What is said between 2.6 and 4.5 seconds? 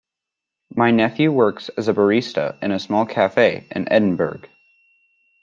in a small cafe in Edinburgh.